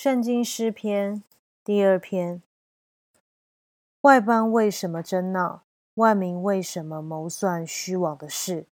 [0.00, 1.24] 圣经诗篇
[1.64, 2.40] 第二篇：
[4.02, 5.64] 外邦为什么争闹？
[5.94, 8.66] 万民为什么谋算虚妄的事？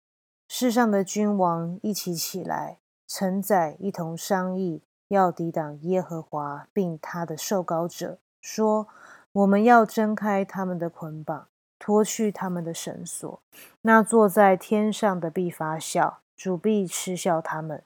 [0.47, 8.87] 世上的君王一起起来，臣宰一同商议，要抵挡耶和华，并他的受膏者，说：
[9.33, 13.41] 我们要挣开他们的捆绑，脱去他们的绳索。
[13.81, 17.83] 那坐在天上的必发笑，主必嗤笑他们。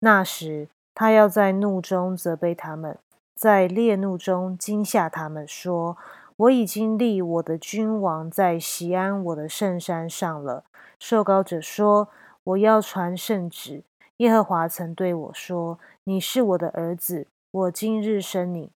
[0.00, 0.68] 那时。
[0.94, 2.98] 他要在怒中责备他们，
[3.34, 5.96] 在烈怒中惊吓他们，说
[6.36, 10.64] ：“我已经立我的君王在西安我的圣山上了。”
[11.00, 12.08] 受膏者说
[12.44, 13.82] ：“我要传圣旨。
[14.18, 18.70] 耶和华曾对我说：‘你是我的儿子，我今日生你。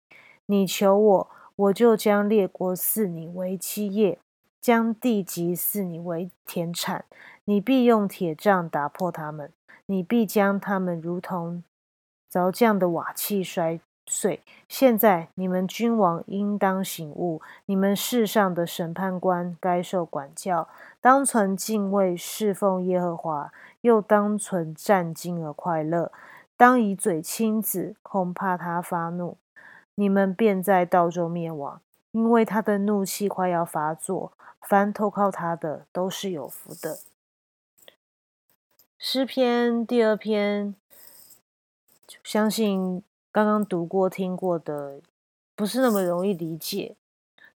[0.47, 4.19] 你求我，我就将列国赐你为基业，
[4.61, 7.05] 将地级赐你为田产。
[7.45, 9.53] 你必用铁杖打破他们，
[9.87, 11.63] 你必将他们如同……’”
[12.31, 14.41] 凿匠的瓦器摔碎。
[14.69, 20.69] 现在你们君王应当醒悟，你们世上的审判官该受管教，
[21.01, 26.13] 当存敬畏侍奉耶和华，又当存战惊而快乐。
[26.57, 29.37] 当以嘴亲子，恐怕他发怒，
[29.97, 31.81] 你们便在道中灭亡，
[32.13, 34.33] 因为他的怒气快要发作。
[34.63, 36.99] 凡投靠他的，都是有福的。
[38.99, 40.75] 诗篇第二篇。
[42.23, 45.01] 相信刚刚读过、听过的
[45.55, 46.95] 不是那么容易理解，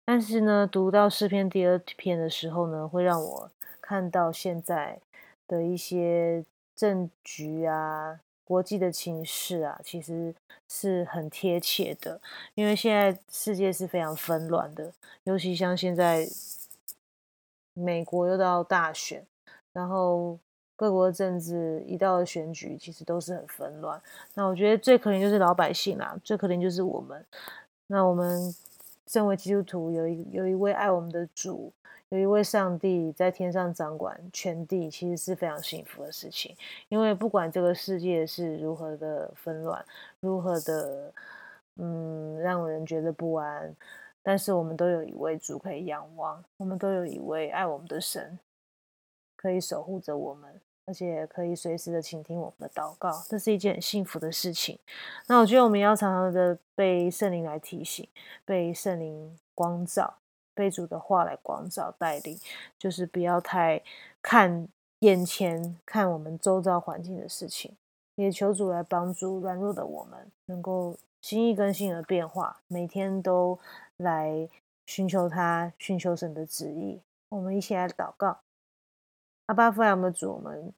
[0.05, 4.99] 但是呢，读到诗篇第二篇的时候呢，会让我看到现在
[5.47, 6.43] 的一些
[6.75, 10.33] 政局啊、国际的情势啊，其实
[10.67, 12.19] 是很贴切的。
[12.55, 16.27] 因为现在世界是非常纷乱的，尤其像现在
[17.73, 19.25] 美国又到大选，
[19.71, 20.39] 然后。
[20.79, 24.01] 各国政治一到选举，其实都是很纷乱。
[24.33, 27.25] 那我觉得最可怜就是老百姓啦，最可怜就是我们。
[27.87, 28.55] 那我们
[29.05, 31.73] 身为基督徒，有一有一位爱我们的主，
[32.07, 36.55] 有一位上帝在天上掌管全地，其实是非常幸福的事情。
[36.87, 39.83] 因为不管这个世界是如何的纷乱，
[40.21, 41.13] 如何的
[41.75, 43.75] 嗯让人觉得不安，
[44.23, 48.39] 但是我们都有一位主可以仰望，我们都有一位爱我们的神
[49.35, 50.61] 可以守护着我们。
[50.89, 54.79] 而且可以随时的倾听我们的祷告，这是一件很幸福的事情。
[55.27, 58.09] 那我觉得我们要常常的被圣灵来提醒，
[58.43, 60.15] 被圣灵光照，
[60.55, 62.39] 被主的话来光照带领，
[62.79, 63.83] 就是不要太
[64.23, 64.67] 看
[65.01, 67.77] 眼前、看我们周遭环境的事情，
[68.15, 73.59] 也求主来帮助软弱的我们，能够心意更新而变化，每天都
[73.97, 74.49] 来
[74.87, 76.99] 寻求他，寻求神的旨意。
[77.29, 78.39] 我们一起来祷告。
[79.49, 80.71] 阿巴父，我们主，我们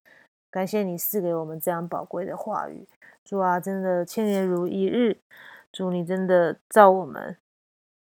[0.50, 2.88] 感谢你赐给我们这样宝贵的话语。
[3.22, 5.20] 主啊，真的千年如一日。
[5.74, 7.36] 主，你真的照我们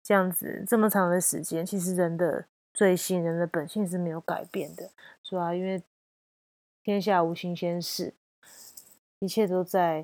[0.02, 4.90] 这样子这么长的时间，其实人的罪性、人的本性是没有改变的。
[5.24, 5.84] 主啊，因为
[6.82, 8.16] 天下无新鲜事，
[9.20, 10.04] 一切都在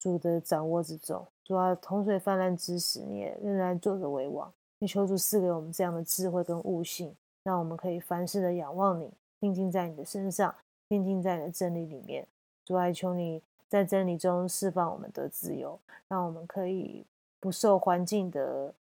[0.00, 1.24] 主的掌握之中。
[1.44, 4.52] 主啊，洪水泛滥之时，你也仍然坐着为王。
[4.80, 7.14] 你求主赐给我们这样的智慧跟悟性，
[7.44, 9.12] 让我们可以凡事的仰望你。
[9.40, 10.54] 定睛在你的身上，
[10.88, 12.26] 定睛在你的真理里面。
[12.64, 17.04] 主啊，求你在真理中释放我们的自由，让我们可以
[17.38, 18.74] 不受环境的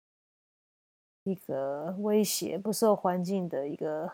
[1.23, 4.11] 一个威胁，不受环境的一个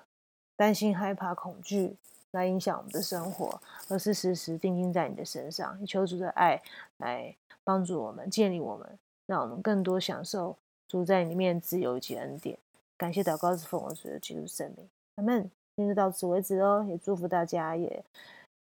[0.55, 1.95] 担心、害怕、恐惧
[2.31, 6.61] 来影响我们的生活，而是时时定睛在你的身上，以求主的爱
[6.97, 10.55] 来帮助我们、建立我们，让我们更多享受
[10.87, 12.57] 主在里面自由及恩典。
[12.97, 15.51] 感谢祷告之奉我主的基督圣名，阿门。
[15.79, 18.03] 今天就到此为止哦，也祝福大家，也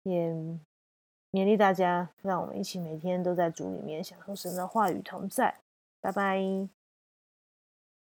[0.02, 0.32] 也
[1.30, 5.54] 勉励大家，让我们一起每天都在主里面享受神的话语同在。
[6.00, 6.83] 拜拜。